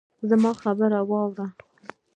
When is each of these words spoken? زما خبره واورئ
زما 0.29 0.51
خبره 0.61 0.99
واورئ 1.09 1.47